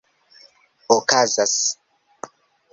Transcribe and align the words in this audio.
okazas 0.95 1.55